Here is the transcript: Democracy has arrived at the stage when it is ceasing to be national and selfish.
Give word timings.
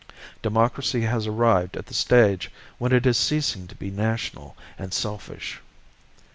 Democracy 0.41 1.01
has 1.01 1.27
arrived 1.27 1.77
at 1.77 1.85
the 1.85 1.93
stage 1.93 2.49
when 2.79 2.91
it 2.91 3.05
is 3.05 3.19
ceasing 3.19 3.67
to 3.67 3.75
be 3.75 3.91
national 3.91 4.57
and 4.79 4.95
selfish. 4.95 5.61